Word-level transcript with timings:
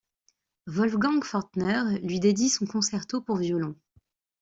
Wolfgang 0.65 1.23
Fortner 1.23 1.99
lui 2.01 2.19
dédie 2.19 2.49
son 2.49 2.65
Concerto 2.65 3.21
pour 3.21 3.37
violon. 3.37 3.75